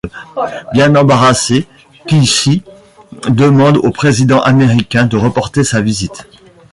Bien 0.73 0.95
embarrassé, 0.95 1.67
Kishi 2.07 2.63
demande 3.29 3.77
au 3.77 3.91
président 3.91 4.41
américain 4.41 5.05
de 5.05 5.15
reporter 5.15 5.63
sa 5.63 5.81
visite. 5.81 6.27